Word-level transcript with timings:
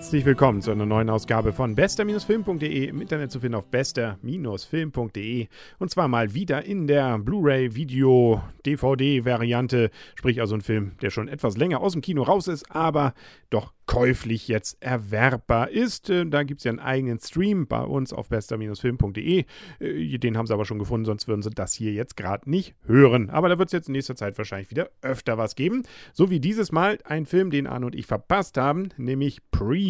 Herzlich 0.00 0.24
willkommen 0.24 0.62
zu 0.62 0.70
einer 0.70 0.86
neuen 0.86 1.10
Ausgabe 1.10 1.52
von 1.52 1.74
bester-film.de 1.74 2.86
im 2.86 3.02
Internet 3.02 3.30
zu 3.30 3.40
finden 3.40 3.56
auf 3.56 3.66
bester-film.de 3.66 5.48
und 5.78 5.90
zwar 5.90 6.08
mal 6.08 6.32
wieder 6.32 6.64
in 6.64 6.86
der 6.86 7.18
Blu-ray 7.18 7.74
Video 7.74 8.42
DVD 8.64 9.26
Variante, 9.26 9.90
sprich 10.14 10.40
also 10.40 10.54
ein 10.54 10.62
Film, 10.62 10.92
der 11.02 11.10
schon 11.10 11.28
etwas 11.28 11.58
länger 11.58 11.82
aus 11.82 11.92
dem 11.92 12.00
Kino 12.00 12.22
raus 12.22 12.48
ist, 12.48 12.74
aber 12.74 13.12
doch 13.50 13.74
käuflich 13.90 14.46
jetzt 14.46 14.80
erwerbbar 14.80 15.70
ist. 15.70 16.10
Äh, 16.10 16.24
da 16.24 16.44
gibt 16.44 16.60
es 16.60 16.64
ja 16.64 16.70
einen 16.70 16.78
eigenen 16.78 17.18
Stream 17.18 17.66
bei 17.66 17.82
uns 17.82 18.12
auf 18.12 18.28
bester-film.de. 18.28 19.44
Äh, 19.80 20.18
den 20.18 20.36
haben 20.36 20.46
sie 20.46 20.54
aber 20.54 20.64
schon 20.64 20.78
gefunden, 20.78 21.06
sonst 21.06 21.26
würden 21.26 21.42
sie 21.42 21.50
das 21.50 21.74
hier 21.74 21.92
jetzt 21.92 22.16
gerade 22.16 22.48
nicht 22.48 22.76
hören. 22.86 23.30
Aber 23.30 23.48
da 23.48 23.58
wird 23.58 23.66
es 23.66 23.72
jetzt 23.72 23.88
in 23.88 23.92
nächster 23.94 24.14
Zeit 24.14 24.38
wahrscheinlich 24.38 24.70
wieder 24.70 24.90
öfter 25.02 25.38
was 25.38 25.56
geben. 25.56 25.82
So 26.12 26.30
wie 26.30 26.38
dieses 26.38 26.70
Mal 26.70 26.98
ein 27.02 27.26
Film, 27.26 27.50
den 27.50 27.66
Arne 27.66 27.86
und 27.86 27.96
ich 27.96 28.06
verpasst 28.06 28.56
haben, 28.58 28.90
nämlich 28.96 29.40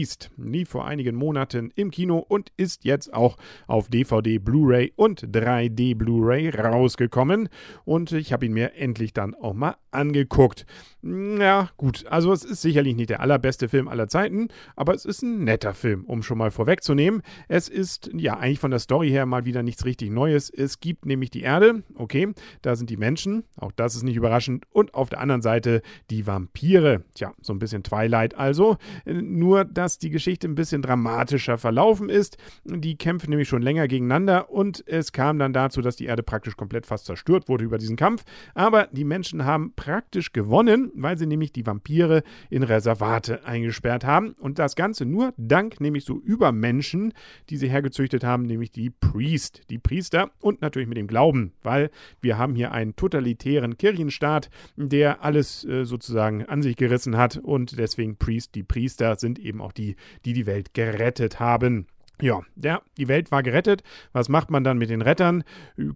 Priest. 0.00 0.30
Lief 0.38 0.70
vor 0.70 0.86
einigen 0.86 1.14
Monaten 1.14 1.72
im 1.74 1.90
Kino 1.90 2.24
und 2.27 2.52
ist 2.56 2.86
jetzt 2.86 3.12
auch 3.12 3.36
auf 3.66 3.88
DVD, 3.88 4.38
Blu-ray 4.38 4.95
und 4.96 5.26
3D 5.26 5.95
Blu-ray 5.95 6.48
rausgekommen. 6.48 7.50
Und 7.84 8.12
ich 8.12 8.32
habe 8.32 8.46
ihn 8.46 8.54
mir 8.54 8.74
endlich 8.76 9.12
dann 9.12 9.34
auch 9.34 9.52
mal 9.52 9.76
angeguckt. 9.90 10.64
Ja, 11.02 11.70
gut, 11.76 12.06
also 12.06 12.32
es 12.32 12.45
ist 12.45 12.62
sicherlich 12.62 12.95
nicht 12.95 13.10
der 13.10 13.20
allerbeste 13.20 13.68
Film 13.68 13.88
aller 13.88 14.09
Zeiten, 14.09 14.48
aber 14.76 14.95
es 14.95 15.04
ist 15.04 15.23
ein 15.23 15.45
netter 15.45 15.74
Film, 15.74 16.04
um 16.04 16.23
schon 16.23 16.38
mal 16.38 16.51
vorwegzunehmen. 16.51 17.23
Es 17.48 17.68
ist 17.68 18.10
ja 18.14 18.38
eigentlich 18.38 18.59
von 18.59 18.70
der 18.70 18.80
Story 18.80 19.10
her 19.10 19.26
mal 19.26 19.45
wieder 19.45 19.62
nichts 19.62 19.84
richtig 19.84 20.10
Neues. 20.10 20.51
Es 20.51 20.80
gibt 20.80 21.06
nämlich 21.06 21.30
die 21.30 21.42
Erde, 21.42 21.82
okay, 21.95 22.32
da 22.62 22.76
sind 22.76 22.90
die 22.90 22.96
Menschen, 22.96 23.45
auch 23.56 23.73
das 23.73 23.96
ist 23.96 24.02
nicht 24.02 24.16
überraschend, 24.16 24.65
und 24.71 24.95
auf 24.95 25.10
der 25.10 25.21
anderen 25.21 25.43
Seite 25.43 25.82
die 26.10 26.26
Vampire. 26.26 27.04
Tja, 27.15 27.32
so 27.40 27.52
ein 27.52 27.59
bisschen 27.59 27.82
Twilight 27.82 28.34
also, 28.34 28.76
nur 29.06 29.65
dass 29.65 29.90
die 29.99 30.10
Geschichte 30.10 30.49
ein 30.49 30.55
bisschen 30.55 30.83
dramatischer 30.83 31.59
verlaufen 31.59 32.09
ist. 32.09 32.37
Die 32.65 32.96
kämpfen 32.96 33.30
nämlich 33.30 33.49
schon 33.49 33.63
länger 33.63 33.88
gegeneinander 33.88 34.51
und 34.51 34.87
es 34.87 35.13
kam 35.13 35.38
dann 35.38 35.52
dazu, 35.52 35.80
dass 35.80 35.96
die 35.96 36.07
Erde 36.07 36.23
praktisch 36.23 36.57
komplett 36.57 36.87
fast 36.87 37.07
zerstört 37.07 37.49
wurde 37.49 37.65
über 37.65 37.79
diesen 37.79 37.96
Kampf, 37.96 38.24
aber 38.55 38.88
die 38.93 39.05
Menschen 39.05 39.45
haben 39.45 39.73
praktisch 39.74 40.33
gewonnen 40.33 40.91
weil 40.95 41.18
sie 41.18 41.27
nämlich 41.27 41.52
die 41.52 41.66
Vampire 41.66 42.23
in 42.51 42.63
Reservate 42.63 43.45
eingesperrt 43.45 44.05
haben. 44.05 44.33
Und 44.38 44.59
das 44.59 44.77
Ganze 44.77 45.05
nur 45.05 45.33
dank 45.37 45.80
nämlich 45.80 46.05
so 46.05 46.18
Übermenschen, 46.18 47.13
die 47.49 47.57
sie 47.57 47.68
hergezüchtet 47.68 48.24
haben, 48.24 48.45
nämlich 48.45 48.71
die 48.71 48.91
Priest, 48.91 49.63
die 49.71 49.79
Priester 49.79 50.30
und 50.41 50.61
natürlich 50.61 50.88
mit 50.88 50.99
dem 50.99 51.07
Glauben, 51.07 51.52
weil 51.63 51.91
wir 52.21 52.38
haben 52.38 52.55
hier 52.55 52.73
einen 52.73 52.96
totalitären 52.96 53.79
Kirchenstaat, 53.79 54.51
der 54.77 55.24
alles 55.24 55.65
äh, 55.65 55.85
sozusagen 55.85 56.45
an 56.46 56.63
sich 56.63 56.77
gerissen 56.77 57.16
hat 57.16 57.37
und 57.37 57.79
deswegen 57.79 58.16
Priest, 58.16 58.55
die 58.55 58.63
Priester 58.63 59.16
sind 59.16 59.38
eben 59.38 59.61
auch 59.61 59.73
die, 59.73 59.79
die 60.24 60.32
die 60.32 60.46
Welt 60.46 60.74
gerettet 60.74 61.40
haben. 61.40 61.86
Ja, 62.23 62.40
ja, 62.57 62.82
die 62.96 63.09
Welt 63.09 63.30
war 63.30 63.43
gerettet. 63.43 63.82
Was 64.12 64.28
macht 64.28 64.50
man 64.50 64.65
dann 64.65 64.78
mit 64.78 64.91
den 64.91 65.03
Rettern? 65.03 65.44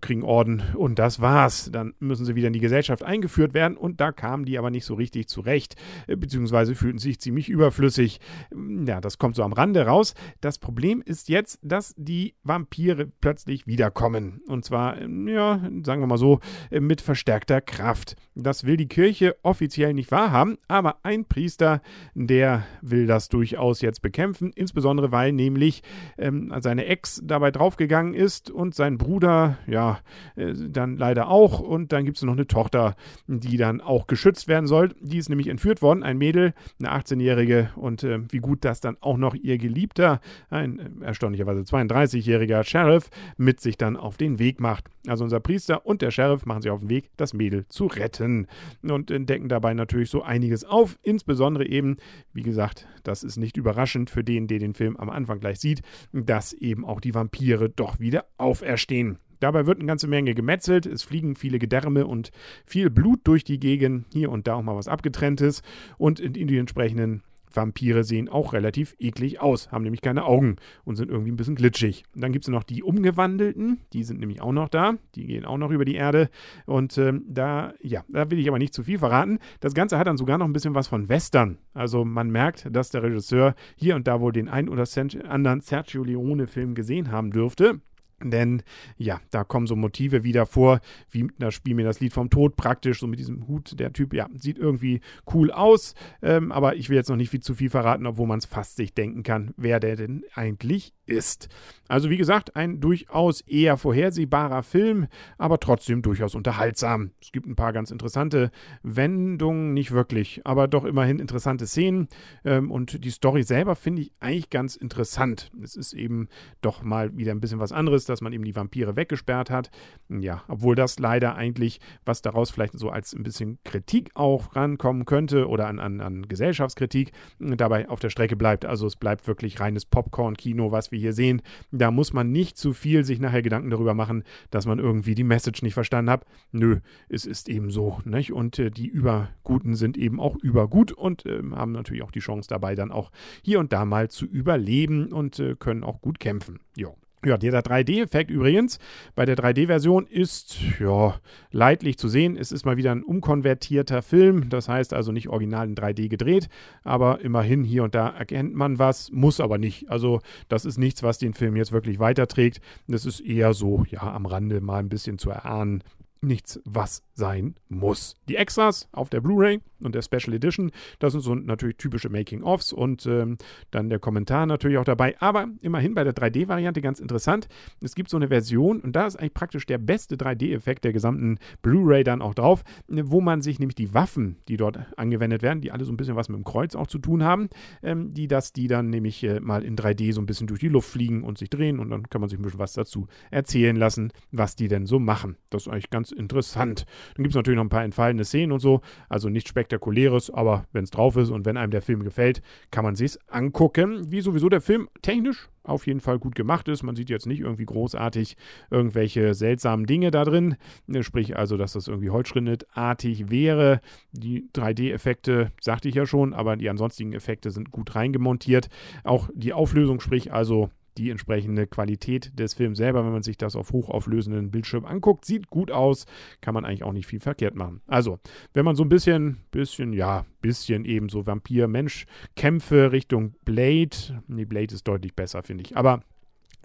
Kriegen 0.01 0.23
Orden 0.23 0.63
und 0.75 0.99
das 0.99 1.21
war's. 1.21 1.71
Dann 1.73 1.95
müssen 1.99 2.25
sie 2.25 2.35
wieder 2.35 2.49
in 2.49 2.53
die 2.53 2.61
Gesellschaft 2.61 3.03
eingeführt 3.03 3.55
werden 3.55 3.77
und 3.77 4.01
da 4.01 4.13
kamen 4.13 4.45
die 4.45 4.59
aber 4.59 4.71
nicht 4.71 4.85
so 4.85 4.95
richtig 4.95 5.29
zurecht, 5.29 5.77
äh, 6.07 6.17
beziehungsweise 6.17 6.75
fühlten 6.75 6.99
sich 6.99 7.21
ziemlich 7.21 7.49
überflüssig. 7.49 8.21
Hm, 8.51 8.87
ja, 8.87 9.01
das 9.01 9.19
kommt 9.19 9.37
so 9.37 9.43
am 9.43 9.53
Rande 9.53 9.87
raus. 9.87 10.15
Das 10.41 10.59
Problem 10.59 11.03
ist 11.05 11.29
jetzt, 11.29 11.59
dass 11.63 11.95
die 11.97 12.35
Vampire 12.43 13.07
plötzlich 13.21 13.67
wiederkommen. 13.67 14.41
Und 14.47 14.65
zwar, 14.65 15.01
ähm, 15.01 15.29
ja, 15.29 15.61
sagen 15.83 16.01
wir 16.01 16.07
mal 16.07 16.19
so, 16.19 16.41
äh, 16.71 16.81
mit 16.81 17.01
verstärkter 17.01 17.61
Kraft. 17.61 18.17
Das 18.35 18.65
will 18.65 18.77
die 18.77 18.89
Kirche 18.89 19.37
offiziell 19.43 19.95
nicht 19.95 20.11
wahrhaben, 20.11 20.59
aber 20.69 20.97
ein 21.03 21.25
Priester, 21.25 21.83
der 22.15 22.65
will 22.83 23.07
das 23.07 23.29
durchaus 23.29 23.81
jetzt 23.81 24.03
bekämpfen, 24.03 24.53
insbesondere 24.55 25.13
weil 25.13 25.33
nämlich 25.33 25.83
ähm, 26.19 26.53
seine 26.61 26.87
Ex 26.87 27.21
dabei 27.25 27.51
draufgegangen 27.51 28.15
ist 28.15 28.51
und 28.51 28.75
sein 28.75 28.99
Bruder, 28.99 29.59
ja, 29.67 30.01
äh, 30.37 30.53
dann 30.55 30.97
leider 30.97 31.29
auch. 31.29 31.61
Und 31.61 31.93
dann 31.93 32.05
gibt 32.05 32.17
es 32.17 32.23
noch 32.23 32.33
eine 32.33 32.47
Tochter, 32.47 32.95
die 33.27 33.57
dann 33.57 33.81
auch 33.81 34.07
geschützt 34.07 34.49
werden 34.49 34.67
soll. 34.67 34.95
Die 35.01 35.19
ist 35.19 35.29
nämlich 35.29 35.49
entführt 35.49 35.83
worden, 35.83 36.03
ein 36.03 36.19
Mädel, 36.19 36.55
eine 36.79 36.93
18-Jährige. 36.93 37.71
Und 37.77 38.05
äh, 38.05 38.21
wie 38.31 38.39
gut 38.39 38.65
das 38.65 38.81
dann 38.81 38.97
auch 39.01 39.17
noch 39.17 39.35
ihr 39.35 39.59
Geliebter, 39.59 40.21
ein 40.51 40.79
äh, 40.79 41.05
erstaunlicherweise 41.07 41.63
32-jähriger 41.63 42.65
Sheriff, 42.65 43.11
mit 43.37 43.61
sich 43.61 43.77
dann 43.77 43.97
auf 43.97 44.17
den 44.17 44.39
Weg 44.39 44.61
macht. 44.61 44.87
Also 45.07 45.25
unser 45.25 45.41
Priester 45.41 45.85
und 45.87 46.03
der 46.03 46.11
Sheriff 46.11 46.47
machen 46.47 46.63
sich 46.63 46.71
auf 46.71 46.81
den 46.81 46.91
Weg, 46.91 47.11
das 47.17 47.35
Mädel 47.35 47.67
zu 47.69 47.87
retten. 47.87 48.47
Und 48.83 49.11
entdecken 49.11 49.49
dabei 49.49 49.75
natürlich 49.75 50.11
so 50.11 50.23
einiges 50.23 50.65
auf. 50.65 50.99
Insbesondere 51.03 51.67
eben, 51.67 51.97
wie 52.33 52.43
gesagt, 52.43 52.87
das 53.03 53.23
ist 53.23 53.37
nicht 53.37 53.57
überraschend 53.57 54.11
für 54.11 54.25
den, 54.25 54.47
der 54.47 54.59
den 54.59 54.75
Film 54.75 54.97
am 54.97 55.11
Anfang 55.11 55.41
gleich 55.41 55.61
sieht, 55.61 55.83
dass 56.13 56.53
eben 56.53 56.85
auch 56.85 57.01
die 57.01 57.15
Vampire 57.15 57.69
doch 57.69 58.01
wieder 58.01 58.27
auferstehen. 58.39 59.19
Dabei 59.41 59.67
wird 59.67 59.79
eine 59.79 59.87
ganze 59.87 60.07
Menge 60.07 60.35
gemetzelt, 60.35 60.87
es 60.87 61.03
fliegen 61.03 61.37
viele 61.37 61.59
Gedärme 61.59 62.07
und 62.07 62.31
viel 62.65 62.89
Blut 62.89 63.21
durch 63.25 63.45
die 63.45 63.61
Gegend, 63.61 64.07
hier 64.13 64.31
und 64.31 64.47
da 64.47 64.55
auch 64.55 64.63
mal 64.63 64.77
was 64.77 64.89
abgetrenntes 64.89 65.63
und 65.99 66.21
in, 66.21 66.33
die 66.33 66.57
entsprechenden 66.57 67.23
Vampire 67.55 68.05
sehen 68.05 68.29
auch 68.29 68.53
relativ 68.53 68.95
eklig 68.99 69.41
aus, 69.41 69.71
haben 69.71 69.85
nämlich 69.85 70.03
keine 70.03 70.25
Augen 70.25 70.57
und 70.85 70.97
sind 70.97 71.11
irgendwie 71.11 71.33
ein 71.33 71.37
bisschen 71.37 71.55
glitschig. 71.55 72.05
Und 72.15 72.23
dann 72.23 72.33
gibt 72.33 72.45
es 72.45 72.49
noch 72.49 72.63
die 72.63 72.83
Umgewandelten, 72.83 73.81
die 73.93 74.05
sind 74.05 74.21
nämlich 74.21 74.41
auch 74.41 74.53
noch 74.53 74.69
da, 74.69 74.95
die 75.15 75.27
gehen 75.27 75.45
auch 75.45 75.59
noch 75.59 75.71
über 75.71 75.85
die 75.85 75.95
Erde. 75.95 76.31
Und 76.67 76.97
ähm, 76.99 77.25
da, 77.29 77.75
ja, 77.81 78.05
da 78.09 78.31
will 78.31 78.39
ich 78.39 78.49
aber 78.49 78.59
nicht 78.59 78.75
zu 78.75 78.83
viel 78.83 78.99
verraten. 78.99 79.39
Das 79.61 79.75
Ganze 79.75 79.99
hat 79.99 80.07
dann 80.07 80.17
sogar 80.17 80.39
noch 80.39 80.47
ein 80.47 80.53
bisschen 80.53 80.75
was 80.75 80.89
von 80.89 81.09
Western. 81.09 81.59
Also 81.73 82.05
man 82.05 82.31
merkt, 82.31 82.69
dass 82.71 82.91
der 82.91 83.03
Regisseur 83.03 83.55
hier 83.77 83.97
und 83.97 84.07
da 84.07 84.21
wohl 84.21 84.33
den 84.33 84.49
ein 84.49 84.69
oder 84.69 84.85
anderen 85.29 85.61
Sergio 85.61 86.05
Leone-Film 86.05 86.75
gesehen 86.75 87.11
haben 87.11 87.31
dürfte. 87.31 87.81
Denn 88.31 88.63
ja, 88.97 89.21
da 89.31 89.45
kommen 89.45 89.67
so 89.67 89.77
Motive 89.77 90.25
wieder 90.25 90.47
vor, 90.47 90.81
wie 91.11 91.29
da 91.39 91.51
spielen 91.51 91.79
wir 91.79 91.85
das 91.85 92.01
Lied 92.01 92.13
vom 92.13 92.31
Tod 92.31 92.57
praktisch, 92.57 93.01
so 93.01 93.07
mit 93.07 93.19
diesem 93.19 93.47
Hut. 93.49 93.79
Der 93.79 93.93
Typ, 93.93 94.15
ja, 94.15 94.29
sieht 94.35 94.59
irgendwie 94.59 95.01
cool 95.33 95.51
aus, 95.51 95.95
ähm, 96.23 96.53
aber 96.53 96.77
ich 96.77 96.89
will 96.89 96.97
jetzt 96.97 97.11
noch 97.11 97.17
nicht 97.17 97.31
viel 97.31 97.41
zu 97.41 97.55
viel 97.55 97.71
verraten, 97.71 98.07
obwohl 98.07 98.27
man 98.27 98.39
es 98.39 98.47
fast 98.47 98.77
sich 98.77 98.95
denken 98.95 99.23
kann, 99.23 99.55
wer 99.57 99.81
der 99.81 99.97
denn 99.97 100.25
eigentlich 100.35 100.95
ist. 101.07 101.49
Also 101.89 102.09
wie 102.09 102.17
gesagt, 102.17 102.57
ein 102.57 102.81
durchaus 102.81 103.43
eher 103.43 103.77
vorhersehbarer 103.77 104.63
Film, 104.63 105.07
aber 105.37 105.61
trotzdem 105.61 106.03
durchaus 106.03 106.35
unterhaltsam. 106.35 107.11
Es 107.21 107.31
gibt 107.31 107.47
ein 107.47 107.57
paar 107.57 107.73
ganz 107.73 107.91
interessante 107.91 108.51
Wendungen, 108.83 109.75
nicht 109.75 109.93
wirklich, 109.93 110.41
aber 110.45 110.67
doch 110.67 110.85
immerhin 110.85 111.19
interessante 111.19 111.67
Szenen. 111.67 112.09
Ähm, 112.45 112.71
und 112.71 113.05
die 113.05 113.11
Story 113.11 113.43
selber 113.43 113.77
finde 113.77 114.03
ich 114.03 114.13
eigentlich 114.21 114.51
ganz 114.51 114.77
interessant. 114.77 115.51
Es 115.63 115.77
ist 115.77 115.93
eben 115.93 116.29
doch 116.63 116.83
mal 116.83 117.17
wieder 117.17 117.33
ein 117.33 117.41
bisschen 117.41 117.61
was 117.61 117.73
anderes, 117.73 118.07
dass 118.15 118.23
man 118.23 118.33
eben 118.33 118.45
die 118.45 118.57
Vampire 118.57 118.97
weggesperrt 118.97 119.51
hat. 119.51 119.71
Ja, 120.09 120.43
obwohl 120.49 120.75
das 120.75 120.99
leider 120.99 121.35
eigentlich, 121.35 121.81
was 122.07 122.23
daraus 122.23 122.51
vielleicht 122.51 122.79
so 122.79 122.89
als 122.89 123.13
ein 123.13 123.23
bisschen 123.23 123.59
Kritik 123.65 124.11
auch 124.15 124.57
rankommen 124.57 125.05
könnte 125.05 125.49
oder 125.49 125.67
an, 125.67 125.79
an, 125.79 126.01
an 126.01 126.29
Gesellschaftskritik, 126.29 127.13
dabei 127.39 127.91
auf 127.91 128.01
der 128.01 128.11
Strecke 128.11 128.37
bleibt. 128.37 128.65
Also 128.65 128.87
es 128.87 128.97
bleibt 128.97 129.27
wirklich 129.27 129.61
reines 129.61 129.85
Popcorn-Kino, 129.85 130.73
was 130.73 130.91
wir 130.91 130.95
wir 130.95 131.01
hier 131.01 131.13
sehen, 131.13 131.43
da 131.71 131.91
muss 131.91 132.15
man 132.15 132.33
nicht 132.33 132.57
zu 132.57 132.73
viel 132.73 133.05
sich 133.05 133.21
nachher 133.21 133.43
Gedanken 133.43 133.69
darüber 133.69 133.93
machen, 133.93 134.25
dass 134.51 134.65
man 134.65 134.79
irgendwie 134.79 135.15
die 135.15 135.25
Message 135.25 135.63
nicht 135.63 135.75
verstanden 135.75 136.11
hat. 136.11 136.25
Nö, 136.53 136.79
es 137.09 137.27
ist 137.27 137.51
eben 137.51 137.71
so. 137.71 138.01
Nicht? 138.05 138.33
Und 138.33 138.59
äh, 138.59 138.71
die 138.71 138.87
Überguten 138.87 139.75
sind 139.75 139.99
eben 139.99 140.21
auch 140.21 140.37
übergut 140.37 140.93
und 140.93 141.27
äh, 141.27 141.43
haben 141.53 141.73
natürlich 141.73 142.03
auch 142.03 142.13
die 142.13 142.21
Chance 142.21 142.49
dabei, 142.49 142.75
dann 142.75 142.91
auch 142.91 143.11
hier 143.43 143.59
und 143.59 143.73
da 143.73 143.85
mal 143.85 144.09
zu 144.09 144.25
überleben 144.25 145.13
und 145.13 145.39
äh, 145.39 145.57
können 145.59 145.85
auch 145.85 146.01
gut 146.01 146.19
kämpfen. 146.19 146.61
Jo. 146.77 146.97
Ja, 147.25 147.39
der 147.39 147.63
3D-Effekt 147.63 148.31
übrigens 148.31 148.79
bei 149.15 149.25
der 149.25 149.37
3D-Version 149.37 150.07
ist 150.07 150.57
ja 150.79 151.19
leidlich 151.51 151.97
zu 151.99 152.09
sehen. 152.09 152.37
Es 152.37 152.53
ist 152.53 152.67
mal 152.67 152.77
wieder 152.77 152.93
ein 152.93 153.03
umkonvertierter 153.03 154.03
Film, 154.03 154.51
das 154.51 154.69
heißt 154.69 154.93
also 154.93 155.11
nicht 155.11 155.29
original 155.29 155.67
in 155.67 155.75
3D 155.75 156.09
gedreht, 156.09 156.49
aber 156.83 157.21
immerhin 157.21 157.65
hier 157.65 157.85
und 157.85 157.95
da 157.95 158.09
erkennt 158.09 158.55
man 158.55 158.79
was, 158.79 159.11
muss 159.11 159.41
aber 159.41 159.57
nicht. 159.57 159.91
Also 159.91 160.21
das 160.49 160.65
ist 160.65 160.77
nichts, 160.77 161.03
was 161.03 161.19
den 161.19 161.33
Film 161.33 161.57
jetzt 161.57 161.73
wirklich 161.73 161.99
weiterträgt. 161.99 162.61
Das 162.89 163.07
ist 163.07 163.21
eher 163.21 163.55
so, 163.55 163.85
ja, 163.89 164.03
am 164.03 164.27
Rande 164.27 164.61
mal 164.61 164.81
ein 164.81 164.89
bisschen 164.89 165.19
zu 165.19 165.31
erahnen, 165.31 165.83
nichts, 166.25 166.61
was 166.65 167.03
sein 167.15 167.55
muss. 167.69 168.17
Die 168.29 168.37
Extras 168.37 168.89
auf 168.93 169.09
der 169.09 169.21
Blu-ray 169.21 169.61
und 169.83 169.95
der 169.95 170.03
Special 170.03 170.35
Edition, 170.35 170.71
das 170.99 171.13
sind 171.13 171.21
so 171.21 171.35
natürlich 171.35 171.77
typische 171.77 172.09
Making-ofs 172.09 172.73
und 172.73 173.07
ähm, 173.07 173.37
dann 173.71 173.91
der 173.91 173.99
Kommentar 173.99 174.47
natürlich 174.47 174.79
auch 174.79 174.85
dabei. 174.85 175.15
Aber 175.21 175.49
immerhin 175.61 175.95
bei 175.95 176.05
der 176.05 176.15
3D-Variante 176.15 176.81
ganz 176.81 177.01
interessant. 177.01 177.49
Es 177.81 177.95
gibt 177.95 178.11
so 178.11 178.17
eine 178.17 178.29
Version 178.29 178.81
und 178.81 178.97
da 178.97 179.07
ist 179.07 179.17
eigentlich 179.17 179.35
praktisch 179.35 179.67
der 179.67 179.79
beste 179.79 180.17
3D-Effekt 180.17 180.85
der 180.85 180.93
gesamten 180.93 181.39
Blu-ray 181.63 182.03
dann 182.03 182.23
auch 182.23 182.35
drauf, 182.35 182.65
wo 182.89 183.21
man 183.21 183.43
sich 183.43 183.59
nämlich 183.59 183.77
die 183.77 183.95
Waffen, 183.95 184.37
die 184.49 184.57
dort 184.57 184.79
angewendet 184.97 185.43
werden, 185.43 185.61
die 185.61 185.71
alle 185.71 185.85
so 185.85 185.93
ein 185.93 185.97
bisschen 185.97 186.17
was 186.17 186.29
mit 186.29 186.39
dem 186.39 186.45
Kreuz 186.45 186.75
auch 186.75 186.87
zu 186.87 186.99
tun 186.99 187.23
haben, 187.23 187.49
ähm, 187.83 188.15
die 188.15 188.29
das, 188.29 188.53
die 188.53 188.67
dann 188.67 188.91
nämlich 188.91 189.23
äh, 189.23 189.41
mal 189.41 189.65
in 189.65 189.77
3D 189.77 190.13
so 190.13 190.21
ein 190.21 190.27
bisschen 190.27 190.47
durch 190.47 190.61
die 190.61 190.69
Luft 190.69 190.91
fliegen 190.91 191.23
und 191.23 191.39
sich 191.39 191.51
drehen 191.51 191.79
und 191.79 191.91
dann 191.91 192.09
kann 192.09 192.21
man 192.21 192.31
sich 192.31 192.39
ein 192.39 192.43
bisschen 192.43 192.59
was 192.59 192.73
dazu 192.73 193.07
erzählen 193.31 193.77
lassen, 193.77 194.13
was 194.33 194.57
die 194.57 194.69
denn 194.69 194.87
so 194.87 194.99
machen. 194.99 195.37
Das 195.51 195.67
ist 195.67 195.73
eigentlich 195.73 195.91
ganz 195.91 196.13
interessant. 196.17 196.87
Dann 197.15 197.23
gibt 197.23 197.33
es 197.33 197.37
natürlich 197.37 197.57
noch 197.57 197.65
ein 197.65 197.71
paar 197.71 197.85
entfallene 197.85 198.25
Szenen 198.25 198.53
und 198.53 198.61
so, 198.61 198.81
also 199.09 199.29
nichts 199.29 199.51
Spektakuläres, 199.51 200.31
aber 200.31 200.67
wenn 200.73 200.85
es 200.85 200.91
drauf 200.91 201.17
ist 201.17 201.31
und 201.31 201.45
wenn 201.45 201.57
einem 201.57 201.71
der 201.71 201.83
Film 201.83 202.03
gefällt, 202.03 202.43
kann 202.71 202.85
man 202.85 202.95
sich 202.95 203.19
angucken. 203.29 204.11
Wie 204.11 204.21
sowieso 204.21 204.49
der 204.49 204.61
Film 204.61 204.89
technisch 205.03 205.49
auf 205.65 205.87
jeden 205.87 206.01
Fall 206.01 206.19
gut 206.19 206.35
gemacht 206.35 206.69
ist. 206.69 206.83
Man 206.83 206.95
sieht 206.95 207.11
jetzt 207.11 207.27
nicht 207.27 207.41
irgendwie 207.41 207.65
großartig 207.65 208.37
irgendwelche 208.71 209.35
seltsamen 209.35 209.87
Dinge 209.87 210.11
da 210.11 210.25
drin. 210.25 210.57
Sprich 211.01 211.37
also, 211.37 211.57
dass 211.57 211.73
das 211.73 211.89
irgendwie 211.89 212.11
Holzschnittartig 212.11 213.31
wäre. 213.31 213.81
Die 214.13 214.49
3D-Effekte 214.55 215.53
sagte 215.61 215.89
ich 215.89 215.95
ja 215.95 216.07
schon, 216.07 216.35
aber 216.35 216.57
die 216.57 216.69
ansonstigen 216.69 217.15
Effekte 217.15 217.51
sind 217.51 217.71
gut 217.71 217.95
reingemontiert. 217.95 218.69
Auch 219.05 219.31
die 219.35 219.53
Auflösung, 219.53 220.01
sprich 220.01 220.33
also 220.33 220.71
die 220.99 221.11
entsprechende 221.11 221.67
Qualität 221.67 222.39
des 222.39 222.55
Films 222.55 222.79
selber, 222.79 223.05
wenn 223.05 223.13
man 223.13 223.23
sich 223.23 223.37
das 223.37 223.57
auf 223.57 223.73
hochauflösenden 223.73 224.51
Bildschirm 224.51 224.85
anguckt, 224.85 225.25
sieht 225.25 225.51
gut 225.51 225.71
aus, 225.71 226.07
kann 226.41 226.55
man 226.55 226.65
eigentlich 226.65 226.85
auch 226.85 226.93
nicht 226.93 227.07
viel 227.07 227.21
verkehrt 227.21 227.55
machen. 227.55 227.81
Also, 227.87 228.19
wenn 228.53 228.65
man 228.65 228.77
so 228.77 228.85
ein 228.85 228.89
bisschen, 228.89 229.39
bisschen, 229.51 229.93
ja, 229.93 230.25
bisschen 230.41 230.85
eben 230.85 231.09
so 231.09 231.27
Vampir-Mensch-Kämpfe 231.27 232.93
Richtung 232.93 233.35
Blade, 233.45 234.23
nee, 234.29 234.45
Blade 234.45 234.75
ist 234.75 234.87
deutlich 234.87 235.15
besser, 235.15 235.43
finde 235.43 235.65
ich, 235.65 235.77
aber 235.77 236.03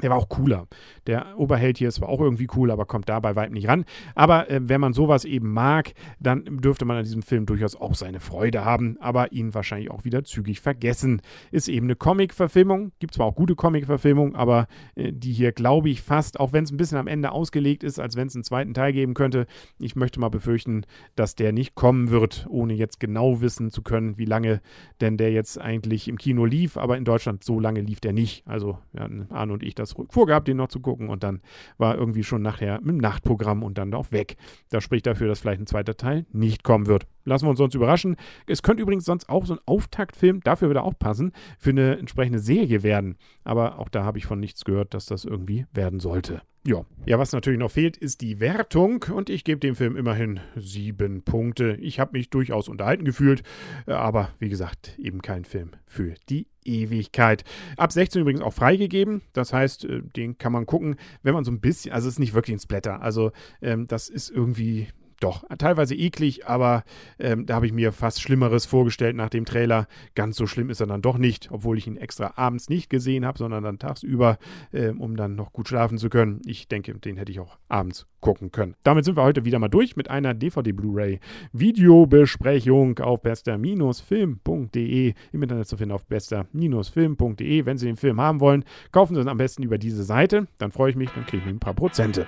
der 0.01 0.09
war 0.09 0.17
auch 0.17 0.29
cooler. 0.29 0.67
Der 1.07 1.37
Oberheld 1.37 1.77
hier 1.77 1.87
ist 1.87 2.01
auch 2.01 2.21
irgendwie 2.21 2.47
cool, 2.55 2.71
aber 2.71 2.85
kommt 2.85 3.09
da 3.09 3.19
bei 3.19 3.35
weitem 3.35 3.53
nicht 3.53 3.67
ran. 3.67 3.85
Aber 4.15 4.49
äh, 4.49 4.61
wenn 4.63 4.81
man 4.81 4.93
sowas 4.93 5.25
eben 5.25 5.51
mag, 5.51 5.93
dann 6.19 6.45
dürfte 6.45 6.85
man 6.85 6.97
an 6.97 7.03
diesem 7.03 7.21
Film 7.21 7.45
durchaus 7.45 7.75
auch 7.75 7.95
seine 7.95 8.19
Freude 8.19 8.65
haben, 8.65 8.97
aber 8.99 9.31
ihn 9.31 9.53
wahrscheinlich 9.53 9.91
auch 9.91 10.05
wieder 10.05 10.23
zügig 10.23 10.61
vergessen. 10.61 11.21
Ist 11.51 11.67
eben 11.67 11.87
eine 11.87 11.95
Comic-Verfilmung. 11.95 12.91
Gibt 12.99 13.13
zwar 13.13 13.27
auch 13.27 13.35
gute 13.35 13.55
Comic-Verfilmungen, 13.55 14.35
aber 14.35 14.67
äh, 14.95 15.11
die 15.11 15.33
hier 15.33 15.51
glaube 15.51 15.89
ich 15.89 16.01
fast, 16.01 16.39
auch 16.39 16.53
wenn 16.53 16.63
es 16.63 16.71
ein 16.71 16.77
bisschen 16.77 16.97
am 16.97 17.07
Ende 17.07 17.31
ausgelegt 17.31 17.83
ist, 17.83 17.99
als 17.99 18.15
wenn 18.15 18.27
es 18.27 18.35
einen 18.35 18.43
zweiten 18.43 18.73
Teil 18.73 18.93
geben 18.93 19.13
könnte. 19.13 19.45
Ich 19.79 19.95
möchte 19.95 20.19
mal 20.19 20.29
befürchten, 20.29 20.85
dass 21.15 21.35
der 21.35 21.51
nicht 21.51 21.75
kommen 21.75 22.09
wird, 22.09 22.47
ohne 22.49 22.73
jetzt 22.73 22.99
genau 22.99 23.41
wissen 23.41 23.71
zu 23.71 23.81
können, 23.81 24.17
wie 24.17 24.25
lange 24.25 24.61
denn 25.01 25.17
der 25.17 25.31
jetzt 25.31 25.59
eigentlich 25.59 26.07
im 26.07 26.17
Kino 26.17 26.45
lief. 26.45 26.77
Aber 26.77 26.97
in 26.97 27.05
Deutschland 27.05 27.43
so 27.43 27.59
lange 27.59 27.81
lief 27.81 27.99
der 27.99 28.13
nicht. 28.13 28.47
Also, 28.47 28.77
hatten 28.97 29.27
Arne 29.29 29.53
und 29.53 29.63
ich 29.63 29.75
das 29.75 29.88
das 29.89 30.05
vorgehabt, 30.09 30.47
den 30.47 30.57
noch 30.57 30.67
zu 30.67 30.79
gucken 30.79 31.09
und 31.09 31.23
dann 31.23 31.41
war 31.77 31.95
irgendwie 31.95 32.23
schon 32.23 32.41
nachher 32.41 32.79
im 32.79 32.97
Nachtprogramm 32.97 33.63
und 33.63 33.77
dann 33.77 33.93
auch 33.93 34.11
weg. 34.11 34.37
Das 34.69 34.83
spricht 34.83 35.07
dafür, 35.07 35.27
dass 35.27 35.39
vielleicht 35.39 35.61
ein 35.61 35.67
zweiter 35.67 35.97
Teil 35.97 36.25
nicht 36.31 36.63
kommen 36.63 36.87
wird. 36.87 37.07
Lassen 37.29 37.45
wir 37.45 37.51
uns 37.51 37.59
sonst 37.59 37.75
überraschen. 37.75 38.15
Es 38.47 38.63
könnte 38.63 38.81
übrigens 38.81 39.05
sonst 39.05 39.29
auch 39.29 39.45
so 39.45 39.53
ein 39.53 39.59
Auftaktfilm, 39.67 40.41
dafür 40.41 40.69
würde 40.69 40.81
auch 40.81 40.97
passen, 40.97 41.31
für 41.59 41.69
eine 41.69 41.99
entsprechende 41.99 42.39
Serie 42.39 42.81
werden. 42.81 43.17
Aber 43.43 43.77
auch 43.77 43.87
da 43.87 44.03
habe 44.03 44.17
ich 44.17 44.25
von 44.25 44.39
nichts 44.39 44.65
gehört, 44.65 44.95
dass 44.95 45.05
das 45.05 45.25
irgendwie 45.25 45.67
werden 45.71 45.99
sollte. 45.99 46.41
Ja. 46.65 46.85
ja, 47.05 47.17
was 47.17 47.31
natürlich 47.31 47.59
noch 47.59 47.71
fehlt, 47.71 47.95
ist 47.95 48.21
die 48.21 48.39
Wertung 48.39 49.05
und 49.13 49.29
ich 49.29 49.43
gebe 49.43 49.59
dem 49.59 49.75
Film 49.75 49.95
immerhin 49.95 50.41
sieben 50.57 51.21
Punkte. 51.21 51.77
Ich 51.79 51.99
habe 51.99 52.17
mich 52.17 52.29
durchaus 52.31 52.67
unterhalten 52.67 53.05
gefühlt, 53.05 53.43
aber 53.85 54.29
wie 54.39 54.49
gesagt, 54.49 54.97
eben 54.97 55.21
kein 55.21 55.45
Film 55.45 55.71
für 55.85 56.15
die 56.29 56.47
Ewigkeit. 56.65 57.43
Ab 57.77 57.91
16 57.91 58.21
übrigens 58.21 58.41
auch 58.41 58.53
freigegeben, 58.53 59.21
das 59.33 59.53
heißt, 59.53 59.85
äh, 59.85 60.01
den 60.01 60.37
kann 60.37 60.51
man 60.51 60.65
gucken, 60.65 60.97
wenn 61.23 61.33
man 61.33 61.45
so 61.45 61.51
ein 61.51 61.61
bisschen, 61.61 61.93
also 61.93 62.07
es 62.07 62.15
ist 62.15 62.19
nicht 62.19 62.33
wirklich 62.33 62.57
ein 62.57 62.59
Splatter, 62.59 63.01
also 63.01 63.31
ähm, 63.61 63.87
das 63.87 64.09
ist 64.09 64.29
irgendwie 64.29 64.87
doch, 65.19 65.43
teilweise 65.57 65.95
eklig, 65.95 66.47
aber 66.47 66.83
ähm, 67.19 67.45
da 67.45 67.55
habe 67.55 67.65
ich 67.65 67.73
mir 67.73 67.91
fast 67.91 68.21
Schlimmeres 68.21 68.65
vorgestellt 68.65 69.15
nach 69.15 69.29
dem 69.29 69.45
Trailer. 69.45 69.87
Ganz 70.15 70.37
so 70.37 70.47
schlimm 70.47 70.69
ist 70.69 70.79
er 70.79 70.87
dann 70.87 71.01
doch 71.01 71.17
nicht, 71.17 71.49
obwohl 71.51 71.77
ich 71.77 71.87
ihn 71.87 71.97
extra 71.97 72.33
abends 72.35 72.69
nicht 72.69 72.89
gesehen 72.89 73.25
habe, 73.25 73.37
sondern 73.37 73.63
dann 73.63 73.79
tagsüber, 73.79 74.37
ähm, 74.73 75.01
um 75.01 75.15
dann 75.17 75.35
noch 75.35 75.51
gut 75.51 75.67
schlafen 75.67 75.97
zu 75.97 76.09
können. 76.09 76.41
Ich 76.45 76.67
denke, 76.67 76.93
den 76.93 77.17
hätte 77.17 77.31
ich 77.31 77.39
auch 77.39 77.57
abends 77.67 78.07
gucken 78.21 78.51
können. 78.51 78.75
Damit 78.83 79.05
sind 79.05 79.15
wir 79.17 79.23
heute 79.23 79.45
wieder 79.45 79.59
mal 79.59 79.69
durch 79.69 79.95
mit 79.95 80.09
einer 80.09 80.33
DVD-Blu-ray 80.33 81.19
Videobesprechung 81.53 82.99
auf 82.99 83.21
bester-film.de 83.21 85.13
im 85.31 85.43
Internet 85.43 85.67
zu 85.67 85.77
finden 85.77 85.93
auf 85.93 86.05
bester-film.de. 86.05 87.65
Wenn 87.65 87.77
Sie 87.77 87.85
den 87.85 87.95
Film 87.95 88.19
haben 88.19 88.39
wollen, 88.39 88.65
kaufen 88.91 89.15
Sie 89.15 89.21
ihn 89.21 89.27
am 89.27 89.37
besten 89.37 89.63
über 89.63 89.77
diese 89.77 90.03
Seite. 90.03 90.47
Dann 90.57 90.71
freue 90.71 90.89
ich 90.91 90.95
mich, 90.95 91.11
dann 91.11 91.25
kriegen 91.25 91.45
wir 91.45 91.53
ein 91.53 91.59
paar 91.59 91.73
Prozente. 91.73 92.27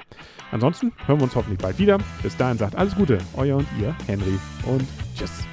Ansonsten 0.52 0.92
hören 1.06 1.20
wir 1.20 1.24
uns 1.24 1.36
hoffentlich 1.36 1.60
bald 1.60 1.80
wieder. 1.80 1.98
Bis 2.24 2.38
dahin 2.38 2.58
sagt 2.58 2.76
alles 2.81 2.95
Gute, 2.95 3.19
euer 3.38 3.57
und 3.57 3.68
ihr, 3.80 3.95
Henry 4.07 4.39
und 4.66 4.88
tschüss. 5.16 5.45